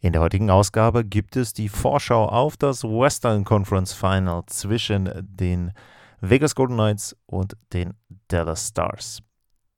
[0.00, 5.72] In der heutigen Ausgabe gibt es die Vorschau auf das Western Conference Final zwischen den
[6.20, 7.94] Vegas Golden Knights und den
[8.28, 9.22] Dallas Stars.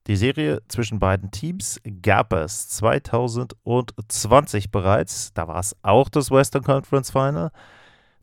[0.08, 5.32] Die Serie zwischen beiden Teams gab es 2020 bereits.
[5.34, 7.50] Da war es auch das Western Conference Final.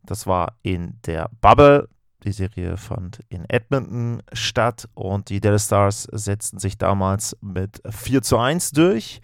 [0.02, 1.88] Das war in der Bubble.
[2.24, 8.22] Die Serie fand in Edmonton statt und die Dallas Stars setzten sich damals mit 4
[8.22, 9.20] zu 1 durch.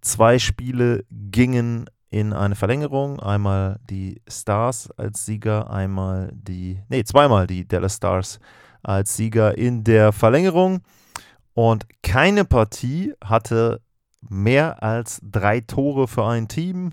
[0.00, 3.20] Zwei Spiele gingen in eine Verlängerung.
[3.20, 8.38] Einmal die Stars als Sieger, einmal die, nee, zweimal die Dallas Stars
[8.82, 10.80] als Sieger in der Verlängerung.
[11.54, 13.80] Und keine Partie hatte
[14.20, 16.92] mehr als drei Tore für ein Team.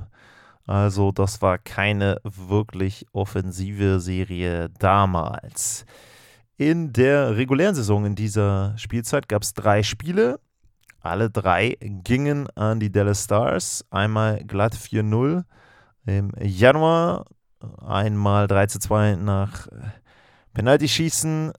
[0.65, 5.85] Also das war keine wirklich offensive Serie damals.
[6.55, 10.39] In der regulären Saison in dieser Spielzeit gab es drei Spiele.
[11.03, 13.85] Alle drei gingen an die Dallas Stars.
[13.91, 15.43] Einmal glatt 4-0
[16.05, 17.25] im Januar,
[17.85, 19.67] einmal 3-2 nach
[20.53, 21.51] Penalty-Schießen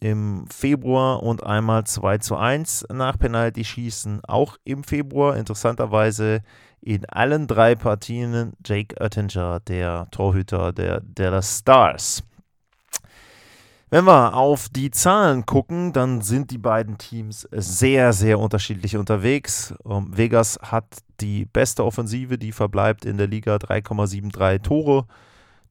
[0.00, 5.36] im Februar und einmal 2-1 nach Penalty-Schießen auch im Februar.
[5.36, 6.40] Interessanterweise
[6.80, 12.22] in allen drei Partien Jake Oettinger, der Torhüter der Dallas Stars.
[13.88, 19.74] Wenn wir auf die Zahlen gucken, dann sind die beiden Teams sehr, sehr unterschiedlich unterwegs.
[19.88, 20.86] Ähm, Vegas hat
[21.20, 25.06] die beste Offensive, die verbleibt in der Liga 3,73 Tore.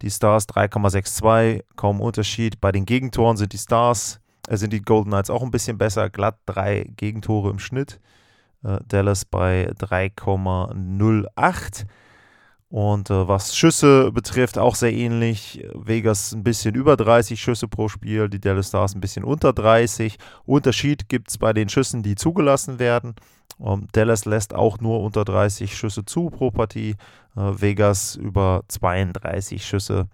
[0.01, 2.61] Die Stars 3,62, kaum Unterschied.
[2.61, 6.09] Bei den Gegentoren sind die Stars, äh, sind die Golden Knights auch ein bisschen besser,
[6.09, 7.99] glatt drei Gegentore im Schnitt.
[8.63, 11.85] Äh, Dallas bei 3,08.
[12.69, 15.63] Und äh, was Schüsse betrifft, auch sehr ähnlich.
[15.73, 20.17] Vegas ein bisschen über 30 Schüsse pro Spiel, die Dallas Stars ein bisschen unter 30.
[20.45, 23.15] Unterschied gibt es bei den Schüssen, die zugelassen werden.
[23.59, 26.95] Ähm, Dallas lässt auch nur unter 30 Schüsse zu pro Partie.
[27.35, 30.07] Äh, Vegas über 32 Schüsse,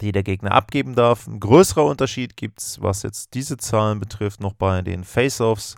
[0.00, 1.28] die der Gegner abgeben darf.
[1.28, 5.76] Ein größerer Unterschied gibt es, was jetzt diese Zahlen betrifft, noch bei den Face-Offs.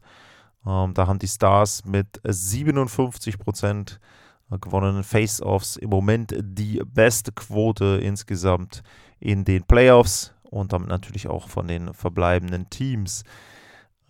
[0.67, 4.01] Ähm, da haben die Stars mit 57 Prozent
[4.61, 8.83] gewonnenen Face-Offs im Moment die beste Quote insgesamt
[9.21, 13.25] in den Playoffs und damit natürlich auch von den verbleibenden Teams.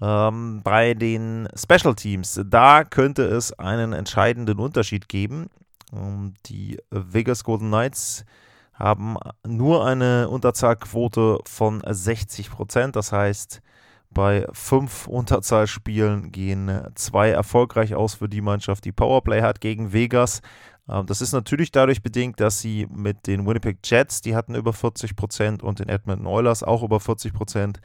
[0.00, 5.48] Ähm, bei den Special Teams, da könnte es einen entscheidenden Unterschied geben.
[5.92, 8.24] Ähm, die Vegas Golden Knights
[8.72, 9.16] haben
[9.46, 12.96] nur eine Unterzahlquote von 60 Prozent.
[12.96, 13.62] Das heißt,
[14.12, 20.40] bei fünf Unterzahlspielen gehen zwei erfolgreich aus für die Mannschaft, die Powerplay hat gegen Vegas.
[20.88, 24.72] Ähm, das ist natürlich dadurch bedingt, dass sie mit den Winnipeg Jets, die hatten über
[24.72, 27.80] 40 Prozent, und den Edmonton Oilers auch über 40 Prozent,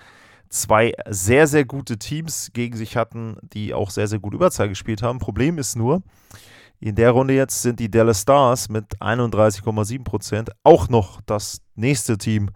[0.50, 5.02] zwei sehr, sehr gute Teams gegen sich hatten, die auch sehr, sehr gut Überzahl gespielt
[5.02, 5.20] haben.
[5.20, 6.02] Problem ist nur,
[6.80, 12.18] in der Runde jetzt sind die Dallas Stars mit 31,7 Prozent auch noch das nächste
[12.18, 12.52] Team,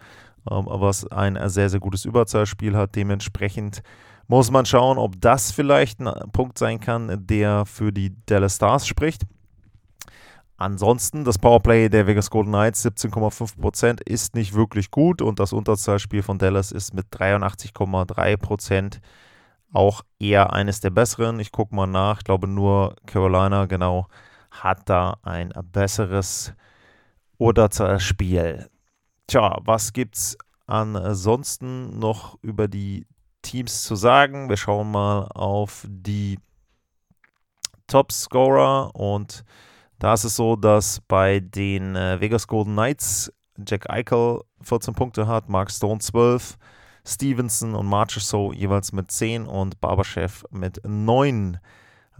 [0.45, 2.95] was ein sehr, sehr gutes Überzahlspiel hat.
[2.95, 3.83] Dementsprechend
[4.27, 8.87] muss man schauen, ob das vielleicht ein Punkt sein kann, der für die Dallas Stars
[8.87, 9.23] spricht.
[10.57, 16.21] Ansonsten, das Powerplay der Vegas Golden Knights 17,5% ist nicht wirklich gut und das Unterzahlspiel
[16.21, 18.99] von Dallas ist mit 83,3%
[19.73, 21.39] auch eher eines der besseren.
[21.39, 24.07] Ich gucke mal nach, ich glaube nur Carolina genau
[24.51, 26.53] hat da ein besseres
[27.37, 28.69] Unterzahlspiel.
[29.27, 30.37] Tja, was gibt's
[30.67, 33.05] ansonsten noch über die
[33.41, 34.49] Teams zu sagen?
[34.49, 36.39] Wir schauen mal auf die
[37.87, 39.43] Topscorer und
[39.99, 43.31] da ist es so, dass bei den äh, Vegas Golden Knights
[43.67, 46.57] Jack Eichel 14 Punkte hat, Mark Stone 12,
[47.05, 51.59] Stevenson und Marchessault jeweils mit 10 und Barberchef mit 9.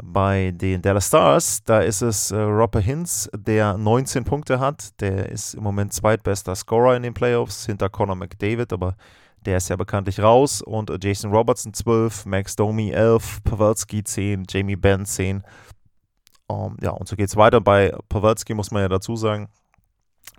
[0.04, 5.00] Bei den Dallas Stars, da ist es äh, Robert Hintz, der 19 Punkte hat.
[5.00, 8.96] Der ist im Moment zweitbester Scorer in den Playoffs hinter Conor McDavid, aber
[9.46, 10.62] der ist ja bekanntlich raus.
[10.64, 15.44] Und äh, Jason Robertson 12, Max Domi 11, Pavelski 10, Jamie Benn 10.
[16.48, 17.62] Um, ja, und so geht es weiter.
[17.62, 19.50] Bei Pavelski muss man ja dazu sagen,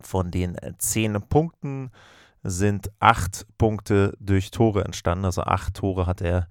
[0.01, 1.91] von den 10 Punkten
[2.43, 5.25] sind 8 Punkte durch Tore entstanden.
[5.25, 6.49] Also 8 Tore hat er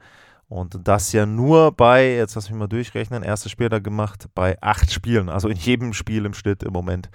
[0.51, 4.61] und das ja nur bei, jetzt lass mich mal durchrechnen, erstes Spiel da gemacht, bei
[4.61, 7.09] acht Spielen, also in jedem Spiel im Schnitt im Moment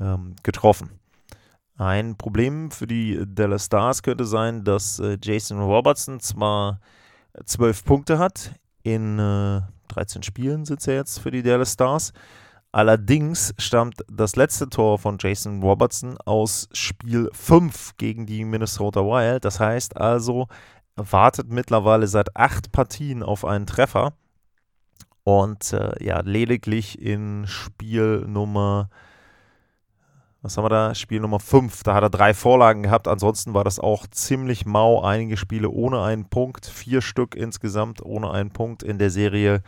[0.00, 0.90] ähm, getroffen.
[1.76, 6.80] Ein Problem für die Dallas Stars könnte sein, dass äh, Jason Robertson zwar
[7.44, 8.52] zwölf Punkte hat,
[8.82, 12.12] in äh, 13 Spielen sind er jetzt für die Dallas Stars.
[12.72, 19.44] Allerdings stammt das letzte Tor von Jason Robertson aus Spiel 5 gegen die Minnesota Wild.
[19.44, 20.48] Das heißt also,
[20.96, 24.12] wartet mittlerweile seit acht Partien auf einen Treffer.
[25.24, 28.90] Und äh, ja, lediglich in Spiel Nummer,
[30.42, 30.94] was haben wir da?
[30.94, 33.06] Spiel Nummer 5, da hat er drei Vorlagen gehabt.
[33.06, 35.02] Ansonsten war das auch ziemlich mau.
[35.02, 39.62] Einige Spiele ohne einen Punkt, vier Stück insgesamt ohne einen Punkt in der Serie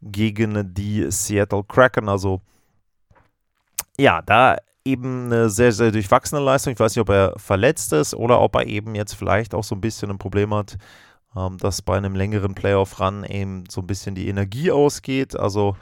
[0.00, 2.08] gegen die Seattle Kraken.
[2.08, 2.40] Also
[3.98, 6.72] ja, da eben eine sehr, sehr durchwachsene Leistung.
[6.72, 9.74] Ich weiß nicht, ob er verletzt ist oder ob er eben jetzt vielleicht auch so
[9.74, 10.78] ein bisschen ein Problem hat,
[11.36, 15.36] ähm, dass bei einem längeren Playoff-Run eben so ein bisschen die Energie ausgeht.
[15.36, 15.76] Also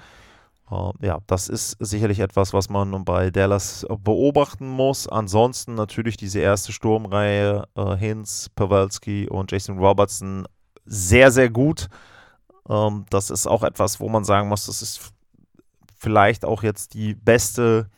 [0.71, 5.07] äh, ja, das ist sicherlich etwas, was man bei Dallas beobachten muss.
[5.09, 10.47] Ansonsten natürlich diese erste Sturmreihe, äh, Hinz, Pawelski und Jason Robertson,
[10.85, 11.89] sehr, sehr gut.
[12.69, 15.13] Ähm, das ist auch etwas, wo man sagen muss, das ist
[15.97, 17.89] vielleicht auch jetzt die beste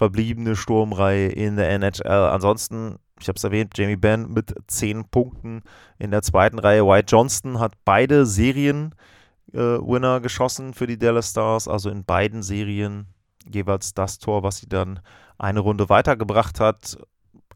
[0.00, 2.30] verbliebene Sturmreihe in der NHL.
[2.30, 5.62] Ansonsten ich habe es erwähnt, Jamie Benn mit 10 Punkten
[5.98, 6.86] in der zweiten Reihe.
[6.86, 13.08] White Johnston hat beide Serien-Winner äh, geschossen für die Dallas Stars, also in beiden Serien
[13.46, 15.00] jeweils das Tor, was sie dann
[15.38, 16.98] eine Runde weitergebracht hat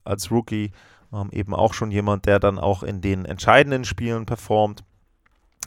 [0.04, 0.72] als Rookie.
[1.12, 4.84] Ähm, eben auch schon jemand, der dann auch in den entscheidenden Spielen performt.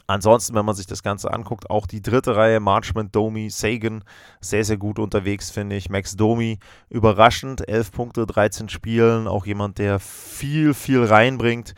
[0.10, 4.06] Ansonsten, wenn man sich das Ganze anguckt, auch die dritte Reihe, Marchment, Domi, Sagan,
[4.40, 5.90] sehr, sehr gut unterwegs, finde ich.
[5.90, 6.60] Max Domi,
[6.90, 11.76] überraschend, 11 Punkte, 13 Spielen, auch jemand, der viel, viel reinbringt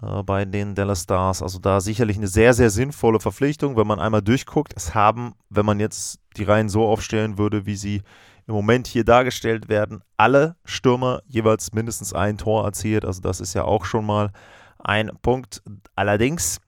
[0.00, 1.42] äh, bei den Dallas Stars.
[1.42, 4.72] Also da sicherlich eine sehr, sehr sinnvolle Verpflichtung, wenn man einmal durchguckt.
[4.74, 8.00] Es haben, wenn man jetzt die Reihen so aufstellen würde, wie sie
[8.46, 13.04] im Moment hier dargestellt werden, alle Stürmer jeweils mindestens ein Tor erzielt.
[13.04, 14.30] Also das ist ja auch schon mal
[14.78, 15.62] ein Punkt.
[15.94, 16.58] Allerdings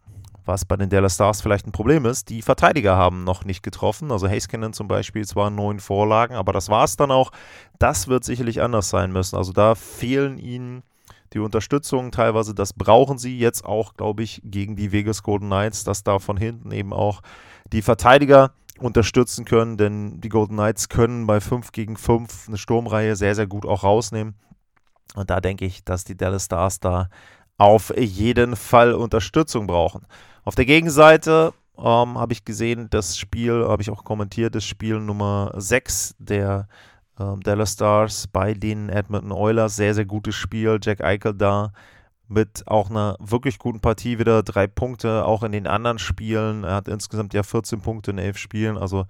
[0.48, 4.10] was bei den Dallas Stars vielleicht ein Problem ist, die Verteidiger haben noch nicht getroffen.
[4.10, 7.30] Also Haskinen zum Beispiel zwar neun Vorlagen, aber das war es dann auch.
[7.78, 9.36] Das wird sicherlich anders sein müssen.
[9.36, 10.82] Also da fehlen ihnen
[11.34, 12.54] die Unterstützung teilweise.
[12.54, 16.36] Das brauchen sie jetzt auch, glaube ich, gegen die Vegas Golden Knights, dass da von
[16.36, 17.20] hinten eben auch
[17.72, 23.16] die Verteidiger unterstützen können, denn die Golden Knights können bei 5 gegen 5 eine Sturmreihe
[23.16, 24.34] sehr, sehr gut auch rausnehmen.
[25.14, 27.08] Und da denke ich, dass die Dallas Stars da
[27.58, 30.06] auf jeden Fall Unterstützung brauchen.
[30.48, 31.84] Auf der Gegenseite ähm,
[32.16, 36.68] habe ich gesehen, das Spiel, habe ich auch kommentiert, das Spiel Nummer 6 der
[37.20, 39.76] ähm, Dallas Stars bei den Edmonton Oilers.
[39.76, 40.78] Sehr, sehr gutes Spiel.
[40.82, 41.74] Jack Eichel da
[42.28, 44.42] mit auch einer wirklich guten Partie wieder.
[44.42, 46.64] Drei Punkte auch in den anderen Spielen.
[46.64, 48.78] Er hat insgesamt ja 14 Punkte in elf Spielen.
[48.78, 49.04] Also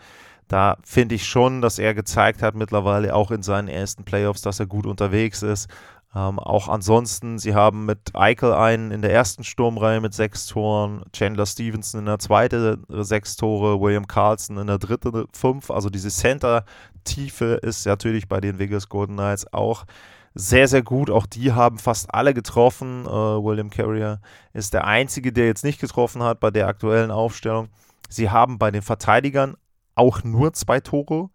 [0.49, 4.59] da finde ich schon, dass er gezeigt hat mittlerweile auch in seinen ersten Playoffs, dass
[4.59, 5.69] er gut unterwegs ist.
[6.15, 11.05] Ähm, auch ansonsten, sie haben mit Eichel einen in der ersten Sturmreihe mit sechs Toren,
[11.13, 15.71] Chandler Stevenson in der zweiten äh, sechs Tore, William Carlson in der dritten fünf.
[15.71, 19.85] Also diese Center-Tiefe ist natürlich bei den Vegas Golden Knights auch
[20.35, 21.11] sehr, sehr gut.
[21.11, 23.05] Auch die haben fast alle getroffen.
[23.05, 24.21] Äh, William Carrier
[24.55, 27.69] ist der Einzige, der jetzt nicht getroffen hat bei der aktuellen Aufstellung.
[28.09, 29.57] Sie haben bei den Verteidigern
[29.95, 31.29] auch nur zwei Tore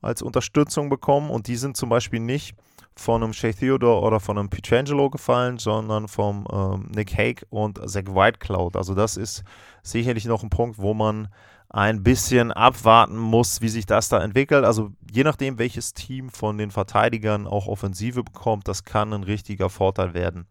[0.00, 2.56] als Unterstützung bekommen und die sind zum Beispiel nicht
[2.94, 7.78] von einem Shea Theodore oder von einem Pietrangelo gefallen, sondern vom ähm, Nick Hague und
[7.88, 8.76] Zach Whitecloud.
[8.76, 9.44] Also das ist
[9.82, 11.28] sicherlich noch ein Punkt, wo man
[11.70, 14.64] ein bisschen abwarten muss, wie sich das da entwickelt.
[14.64, 19.68] Also je nachdem, welches Team von den Verteidigern auch Offensive bekommt, das kann ein richtiger
[19.68, 20.46] Vorteil werden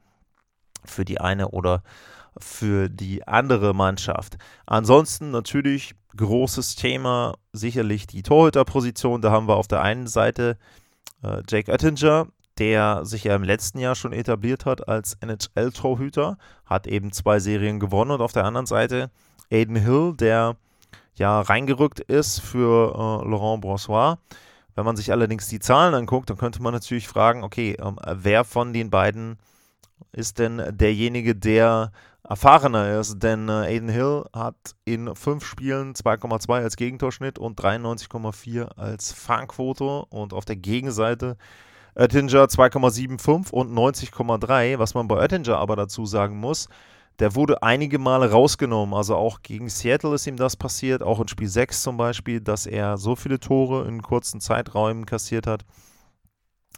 [0.85, 1.83] für die eine oder
[2.39, 4.37] für die andere Mannschaft.
[4.65, 9.21] Ansonsten natürlich großes Thema, sicherlich die Torhüterposition.
[9.21, 10.57] Da haben wir auf der einen Seite
[11.23, 12.27] äh, Jake Oettinger,
[12.57, 17.79] der sich ja im letzten Jahr schon etabliert hat als NHL-Torhüter, hat eben zwei Serien
[17.79, 19.11] gewonnen und auf der anderen Seite
[19.51, 20.55] Aiden Hill, der
[21.15, 24.17] ja reingerückt ist für äh, Laurent Brossois.
[24.75, 28.43] Wenn man sich allerdings die Zahlen anguckt, dann könnte man natürlich fragen, okay, ähm, wer
[28.43, 29.37] von den beiden
[30.11, 31.91] ist denn derjenige, der
[32.27, 33.19] erfahrener ist?
[33.23, 34.55] Denn äh, Aiden Hill hat
[34.85, 41.37] in fünf Spielen 2,2 als Gegentorschnitt und 93,4 als Fangquote und auf der Gegenseite
[41.95, 44.77] Oettinger 2,75 und 90,3.
[44.77, 46.67] Was man bei Oettinger aber dazu sagen muss,
[47.19, 48.93] der wurde einige Male rausgenommen.
[48.93, 52.65] Also auch gegen Seattle ist ihm das passiert, auch in Spiel 6 zum Beispiel, dass
[52.65, 55.65] er so viele Tore in kurzen Zeiträumen kassiert hat,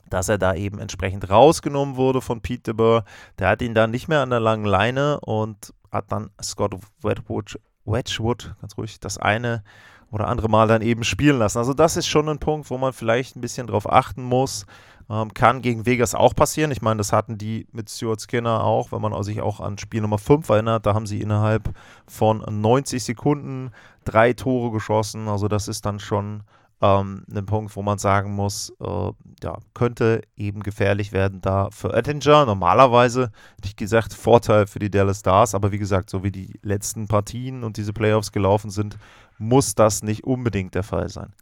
[0.10, 3.04] dass er da eben entsprechend rausgenommen wurde von Pete DeBoer.
[3.38, 7.60] Der hat ihn dann nicht mehr an der langen Leine und hat dann Scott Wedgwood,
[7.86, 9.64] Wedgwood ganz ruhig, das eine
[10.12, 11.60] oder andere Mal dann eben spielen lassen.
[11.60, 14.66] Also das ist schon ein Punkt, wo man vielleicht ein bisschen drauf achten muss.
[15.10, 16.72] Ähm, kann gegen Vegas auch passieren.
[16.72, 20.02] Ich meine, das hatten die mit Stuart Skinner auch, wenn man sich auch an Spiel
[20.02, 20.86] Nummer 5 erinnert.
[20.86, 21.74] Da haben sie innerhalb
[22.08, 23.72] von 90 Sekunden
[24.06, 25.28] drei Tore geschossen.
[25.28, 26.44] Also das ist dann schon
[26.82, 29.12] ähm, ein Punkt, wo man sagen muss, äh,
[29.44, 32.46] ja, könnte eben gefährlich werden da für Ettinger.
[32.46, 33.32] Normalerweise,
[33.62, 37.64] wie gesagt, Vorteil für die Dallas Stars, aber wie gesagt, so wie die letzten Partien
[37.64, 38.98] und diese Playoffs gelaufen sind,
[39.38, 41.34] muss das nicht unbedingt der Fall sein.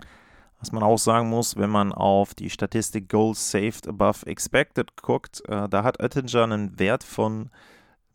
[0.60, 5.44] Was man auch sagen muss, wenn man auf die Statistik Goals Saved Above Expected guckt,
[5.48, 7.52] äh, da hat Oettinger einen Wert von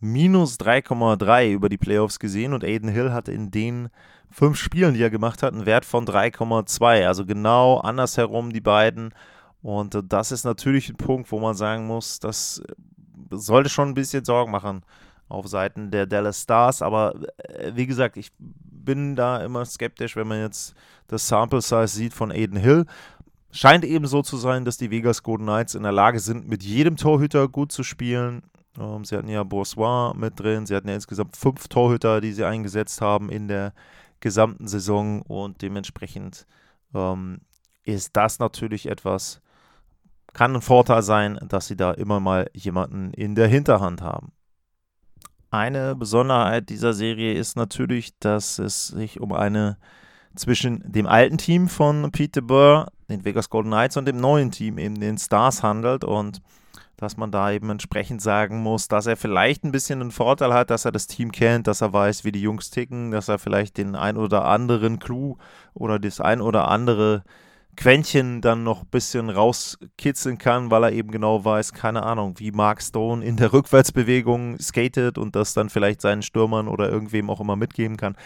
[0.00, 3.90] minus 3,3 über die Playoffs gesehen und Aiden Hill hat in den
[4.32, 7.06] fünf Spielen, die er gemacht hat, einen Wert von 3,2.
[7.06, 9.14] Also genau andersherum die beiden.
[9.62, 12.72] Und äh, das ist natürlich ein Punkt, wo man sagen muss, das äh,
[13.30, 14.82] sollte schon ein bisschen Sorgen machen
[15.28, 16.82] auf Seiten der Dallas Stars.
[16.82, 20.74] Aber äh, wie gesagt, ich bin da immer skeptisch, wenn man jetzt
[21.06, 22.86] das Sample Size sieht von Aiden Hill.
[23.50, 26.62] Scheint eben so zu sein, dass die Vegas Golden Knights in der Lage sind, mit
[26.62, 28.42] jedem Torhüter gut zu spielen.
[28.78, 32.44] Ähm, sie hatten ja Boursois mit drin, sie hatten ja insgesamt fünf Torhüter, die sie
[32.44, 33.72] eingesetzt haben in der
[34.22, 36.46] gesamten Saison und dementsprechend
[36.94, 37.40] ähm,
[37.84, 39.42] ist das natürlich etwas,
[40.32, 44.32] kann ein Vorteil sein, dass sie da immer mal jemanden in der Hinterhand haben.
[45.50, 49.76] Eine Besonderheit dieser Serie ist natürlich, dass es sich um eine
[50.34, 54.78] zwischen dem alten Team von Pete Burr, den Vegas Golden Knights, und dem neuen Team,
[54.78, 56.40] eben den Stars, handelt und
[56.96, 60.70] dass man da eben entsprechend sagen muss, dass er vielleicht ein bisschen einen Vorteil hat,
[60.70, 63.76] dass er das Team kennt, dass er weiß, wie die Jungs ticken, dass er vielleicht
[63.78, 65.36] den ein oder anderen Clou
[65.74, 67.24] oder das ein oder andere
[67.74, 72.52] Quäntchen dann noch ein bisschen rauskitzeln kann, weil er eben genau weiß, keine Ahnung, wie
[72.52, 77.40] Mark Stone in der Rückwärtsbewegung skatet und das dann vielleicht seinen Stürmern oder irgendwem auch
[77.40, 78.16] immer mitgeben kann.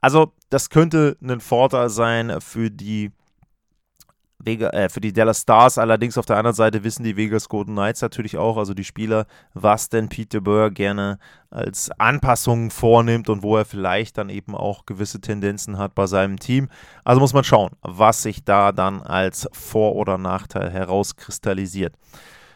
[0.00, 3.10] Also, das könnte ein Vorteil sein für die
[4.38, 5.78] Vega, äh, für die Dallas Stars.
[5.78, 9.26] Allerdings auf der anderen Seite wissen die Vegas Golden Knights natürlich auch, also die Spieler,
[9.54, 11.18] was denn Peter Burr gerne
[11.50, 16.38] als Anpassungen vornimmt und wo er vielleicht dann eben auch gewisse Tendenzen hat bei seinem
[16.38, 16.68] Team.
[17.04, 21.94] Also muss man schauen, was sich da dann als Vor- oder Nachteil herauskristallisiert.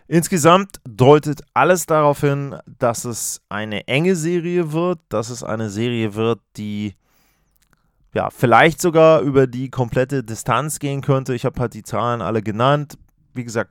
[0.07, 6.15] Insgesamt deutet alles darauf hin, dass es eine enge Serie wird, dass es eine Serie
[6.15, 6.97] wird, die
[8.15, 11.35] ja, vielleicht sogar über die komplette Distanz gehen könnte.
[11.35, 12.99] Ich habe halt die Zahlen alle genannt.
[13.35, 13.71] Wie gesagt,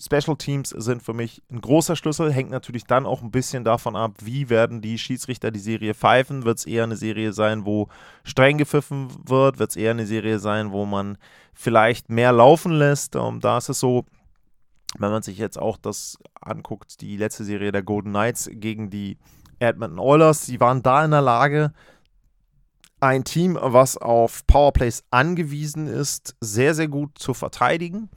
[0.00, 2.32] Special Teams sind für mich ein großer Schlüssel.
[2.32, 6.44] Hängt natürlich dann auch ein bisschen davon ab, wie werden die Schiedsrichter die Serie pfeifen.
[6.44, 7.88] Wird es eher eine Serie sein, wo
[8.22, 9.58] streng gepfiffen wird?
[9.58, 11.18] Wird es eher eine Serie sein, wo man
[11.52, 13.16] vielleicht mehr laufen lässt?
[13.16, 14.04] Um, ähm, da ist es so,
[14.98, 19.18] wenn man sich jetzt auch das anguckt, die letzte Serie der Golden Knights gegen die
[19.58, 21.72] Edmonton Oilers, sie waren da in der Lage,
[23.00, 28.08] ein Team, was auf Powerplays angewiesen ist, sehr, sehr gut zu verteidigen.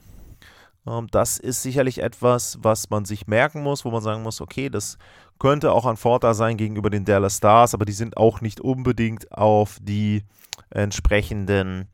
[0.87, 4.69] Ähm, das ist sicherlich etwas, was man sich merken muss, wo man sagen muss, okay,
[4.69, 4.97] das
[5.39, 9.31] könnte auch ein Vorteil sein gegenüber den Dallas Stars, aber die sind auch nicht unbedingt
[9.31, 10.23] auf die
[10.69, 11.87] entsprechenden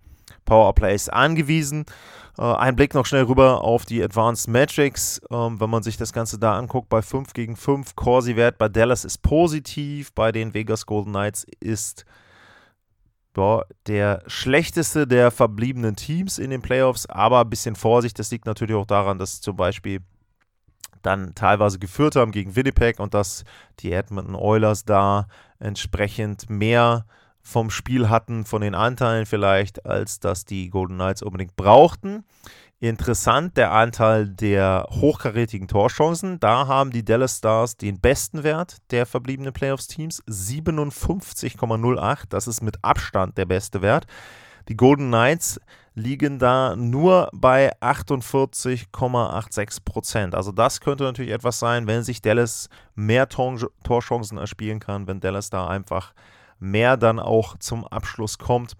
[0.45, 1.85] Powerplays angewiesen.
[2.37, 5.21] Äh, ein Blick noch schnell rüber auf die Advanced Metrics.
[5.31, 9.05] Ähm, wenn man sich das Ganze da anguckt, bei 5 gegen 5, Corsi-Wert bei Dallas
[9.05, 12.05] ist positiv, bei den Vegas Golden Knights ist
[13.37, 18.45] ja, der schlechteste der verbliebenen Teams in den Playoffs, aber ein bisschen Vorsicht, das liegt
[18.45, 20.01] natürlich auch daran, dass zum Beispiel
[21.01, 23.43] dann teilweise geführt haben gegen Winnipeg und dass
[23.79, 25.27] die Edmonton Oilers da
[25.59, 27.05] entsprechend mehr
[27.41, 32.25] vom Spiel hatten, von den Anteilen vielleicht, als dass die Golden Knights unbedingt brauchten.
[32.79, 36.39] Interessant der Anteil der hochkarätigen Torchancen.
[36.39, 42.25] Da haben die Dallas Stars den besten Wert der verbliebenen Playoffs-Teams, 57,08.
[42.29, 44.05] Das ist mit Abstand der beste Wert.
[44.69, 45.59] Die Golden Knights
[45.95, 50.35] liegen da nur bei 48,86 Prozent.
[50.35, 55.19] Also das könnte natürlich etwas sein, wenn sich Dallas mehr Tor Torchancen erspielen kann, wenn
[55.19, 56.13] Dallas da einfach
[56.59, 58.75] mehr dann auch zum Abschluss kommt.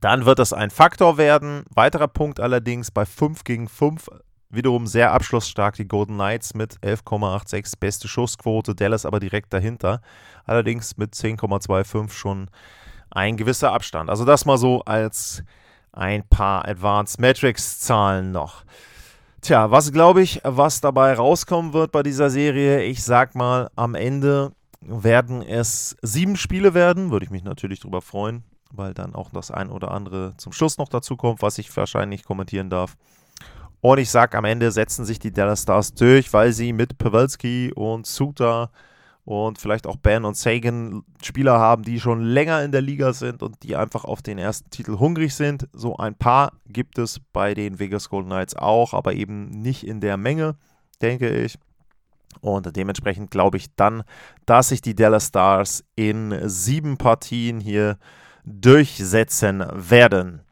[0.00, 1.64] Dann wird das ein Faktor werden.
[1.74, 4.08] Weiterer Punkt allerdings bei 5 gegen 5
[4.48, 10.00] wiederum sehr abschlussstark die Golden Knights mit 11,86 beste Schussquote, Dallas aber direkt dahinter.
[10.44, 12.50] Allerdings mit 10,25 schon
[13.10, 14.10] ein gewisser Abstand.
[14.10, 15.42] Also das mal so als
[15.92, 18.64] ein paar Advanced Metrics Zahlen noch.
[19.42, 22.82] Tja, was glaube ich, was dabei rauskommen wird bei dieser Serie?
[22.82, 27.10] Ich sag mal, am Ende werden es sieben Spiele werden.
[27.10, 30.78] Würde ich mich natürlich darüber freuen weil dann auch das ein oder andere zum Schluss
[30.78, 32.96] noch dazu kommt, was ich wahrscheinlich kommentieren darf.
[33.80, 37.72] Und ich sage, am Ende setzen sich die Dallas Stars durch, weil sie mit Pavelski
[37.74, 38.70] und Suter
[39.24, 43.42] und vielleicht auch Ben und Sagan Spieler haben, die schon länger in der Liga sind
[43.42, 45.68] und die einfach auf den ersten Titel hungrig sind.
[45.72, 50.00] So ein paar gibt es bei den Vegas Golden Knights auch, aber eben nicht in
[50.00, 50.56] der Menge,
[51.00, 51.58] denke ich.
[52.40, 54.02] Und dementsprechend glaube ich dann,
[54.46, 57.98] dass sich die Dallas Stars in sieben Partien hier
[58.44, 60.42] durchsetzen werden.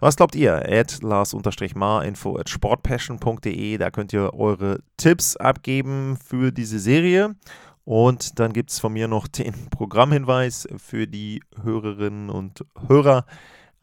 [0.00, 0.54] Was glaubt ihr?
[0.68, 3.78] At Lars-Mar, info at sportpassion.de.
[3.78, 7.34] Da könnt ihr eure Tipps abgeben für diese Serie.
[7.84, 13.24] Und dann gibt es von mir noch den Programmhinweis für die Hörerinnen und Hörer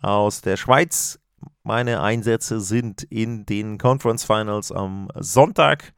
[0.01, 1.20] aus der Schweiz.
[1.63, 5.94] Meine Einsätze sind in den Conference Finals am Sonntag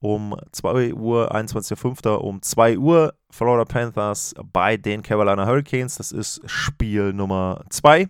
[0.00, 2.16] um 2 Uhr, 21.05.
[2.16, 3.14] um 2 Uhr.
[3.30, 5.96] Florida Panthers bei den Carolina Hurricanes.
[5.96, 8.08] Das ist Spiel Nummer 2.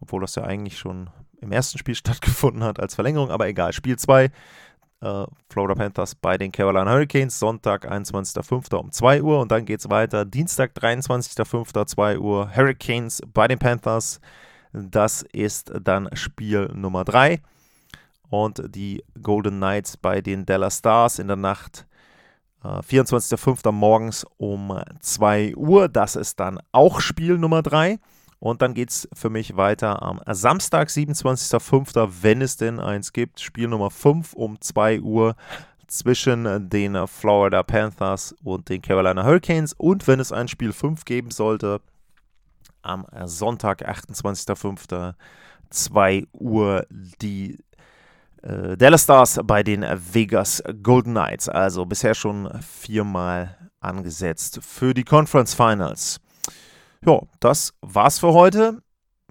[0.00, 1.10] Obwohl das ja eigentlich schon
[1.40, 3.72] im ersten Spiel stattgefunden hat als Verlängerung, aber egal.
[3.72, 4.24] Spiel 2.
[4.24, 4.30] Äh,
[5.48, 7.38] Florida Panthers bei den Carolina Hurricanes.
[7.38, 8.76] Sonntag, 21.05.
[8.76, 9.40] um 2 Uhr.
[9.40, 10.24] Und dann geht es weiter.
[10.24, 11.86] Dienstag, 23.05.
[11.86, 12.54] 2 Uhr.
[12.54, 14.20] Hurricanes bei den Panthers.
[14.72, 17.40] Das ist dann Spiel Nummer 3
[18.42, 21.86] und die Golden Knights bei den Dallas Stars in der Nacht.
[22.64, 23.70] Äh, 24.05.
[23.70, 25.88] morgens um 2 Uhr.
[25.88, 28.00] Das ist dann auch Spiel Nummer 3.
[28.40, 33.40] Und dann geht es für mich weiter am Samstag, 27.05., wenn es denn eins gibt.
[33.40, 35.36] Spiel Nummer 5 um 2 Uhr
[35.86, 39.74] zwischen den Florida Panthers und den Carolina Hurricanes.
[39.74, 41.80] Und wenn es ein Spiel 5 geben sollte,
[42.82, 45.14] am Sonntag, 28.05.,
[45.70, 47.58] 2 Uhr die
[48.44, 51.48] äh, Dallas Stars bei den Vegas Golden Knights.
[51.48, 56.20] Also bisher schon viermal angesetzt für die Conference Finals.
[57.04, 58.82] Ja, das war's für heute.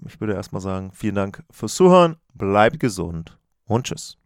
[0.06, 4.18] Ich würde erstmal sagen, vielen Dank fürs Zuhören, bleibt gesund und tschüss.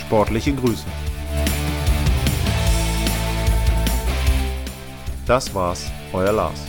[0.00, 0.86] Sportliche Grüße.
[5.26, 6.66] Das war's, euer Lars.